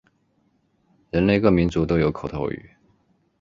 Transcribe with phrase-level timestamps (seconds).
[1.11, 2.71] 人类各民族都有口头语。